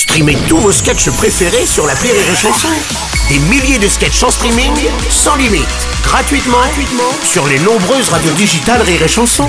[0.00, 2.68] Streamez tous vos sketchs préférés sur la Rire et Chanson.
[3.28, 4.72] Des milliers de sketchs en streaming,
[5.10, 5.66] sans limite,
[6.02, 9.48] gratuitement, gratuitement sur les nombreuses radios digitales Rire et Chanson.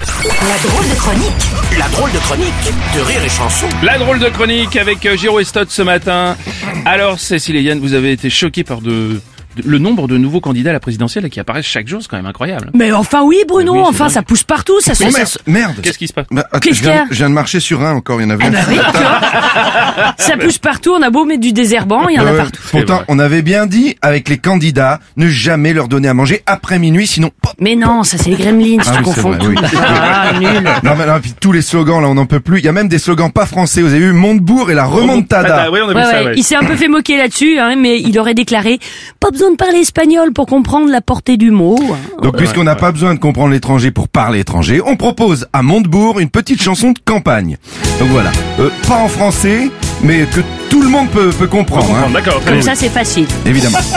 [0.00, 2.52] La drôle de chronique La drôle de chronique
[2.94, 3.66] de Rire et Chanson.
[3.82, 6.36] La drôle de chronique avec euh, Giro Estot ce matin.
[6.84, 9.20] Alors, Cécile et Yann, vous avez été choqués par de, de-
[9.64, 12.26] le nombre de nouveaux candidats à la présidentielle qui apparaissent chaque jour, c'est quand même
[12.26, 12.70] incroyable.
[12.74, 14.14] Mais enfin oui Bruno, oui, enfin dingue.
[14.14, 15.04] ça pousse partout, ça se...
[15.04, 15.76] Oh, merde.
[15.82, 16.26] Qu'est-ce qui se passe?
[16.30, 17.06] Bah, attends, Qu'est-ce je, viens, qu'il y a?
[17.10, 18.52] je viens de marcher sur un encore, il y en avait un.
[18.54, 18.78] Ah bah oui,
[20.18, 22.36] ça pousse partout, on a beau mettre du désherbant, il y en a ouais.
[22.38, 22.60] partout.
[22.70, 26.78] Pourtant, on avait bien dit avec les candidats, ne jamais leur donner à manger après
[26.78, 27.30] minuit, sinon.
[27.60, 29.46] Mais non, ça c'est les gremlins, Ah tu oui, confonds vrai, tout.
[29.48, 29.56] oui.
[29.76, 30.68] Ah, nul.
[30.82, 32.58] Non, mais non, puis tous les slogans là, on n'en peut plus.
[32.58, 33.82] Il y a même des slogans pas français.
[33.82, 35.64] Vous avez vu Montebourg et la remontada.
[35.66, 36.32] Ah, oui, on a vu Ouais, ça, ouais, ouais.
[36.36, 38.78] Il s'est un peu fait moquer là-dessus, hein, mais il aurait déclaré
[39.20, 41.76] «Pas besoin de parler espagnol pour comprendre la portée du mot.
[41.92, 41.96] hein.
[42.22, 46.20] Donc, puisqu'on n'a pas besoin de comprendre l'étranger pour parler étranger, on propose à Montebourg
[46.20, 47.56] une petite chanson de campagne.
[47.98, 49.70] Donc voilà, Euh, pas en français,
[50.02, 50.40] mais que
[50.70, 51.94] tout le monde peut, peut comprendre.
[51.94, 52.10] hein.
[52.12, 53.26] D'accord, Comme ça c'est facile.
[53.44, 53.78] Évidemment.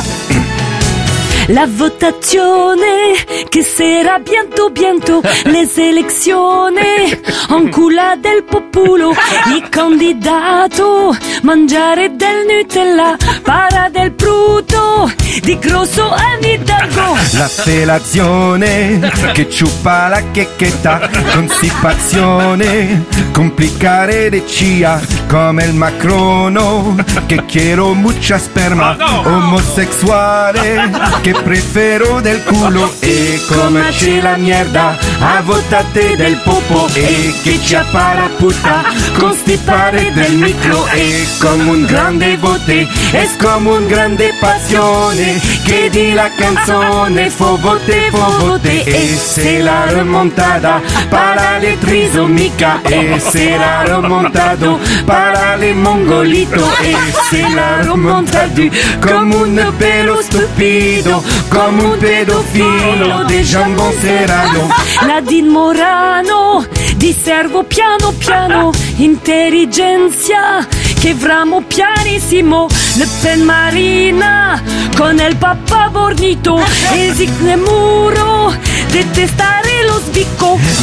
[1.52, 3.16] La votazione
[3.50, 7.18] che sarà bientôt bientôt le elezioni
[7.50, 9.14] en culla del popolo
[9.56, 14.14] il candidato mangiare del Nutella para del
[14.60, 25.00] bruto di grosso Anne Hidalgo La felazione che ciupa la checchetta, constipazione, complicare le cia
[25.30, 26.96] come il macrono
[27.28, 30.90] che quiero mucha sperma, omosessuale
[31.22, 32.92] che prefero del culo.
[33.00, 38.84] E come c'è la mierda a votate del popo e che ci appara puta
[39.18, 46.14] constipare del micro e come un grande vote es come un grande passione che di
[46.14, 53.58] la canzone fo vote fo vote e se la remontada para le trisomica e se
[53.58, 55.19] la remontado para
[55.58, 56.96] le mongolito e
[57.30, 58.64] se la remontado
[59.00, 64.70] come un pelo stupido come un pedofilo de jambon serrano
[65.06, 66.66] Nadine Morano
[66.96, 70.68] di servo piano piano intelligenza
[71.00, 72.68] che vramo pianissimo.
[72.96, 74.62] Le Pen Marina
[74.98, 76.60] con il papà bornito
[76.92, 78.54] esigne muro
[78.92, 79.59] detestare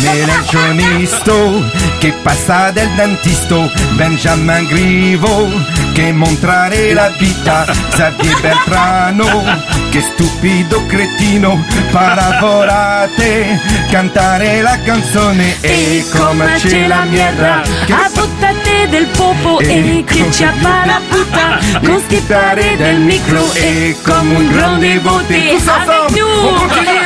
[0.02, 5.50] Melecionisto che passa del dentisto Benjamin Grivo
[5.92, 9.44] che montrare la vita Xavier Beltrano
[9.90, 19.06] che stupido cretino paravolate cantare la canzone e come c'è la mierda a buttate del
[19.06, 25.66] popo e che ci la puta constipare del micro e come un grande vote Tous
[25.66, 27.05] ensemble,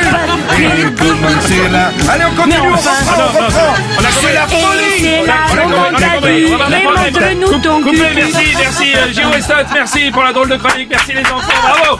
[1.71, 1.91] la.
[2.11, 5.25] Allez, on continue, on reprend, on C'est la folie.
[7.19, 7.97] la nous ton cul.
[8.15, 11.99] Merci, merci, euh, Estat, merci pour la drôle de chronique, merci les enfants, bravo.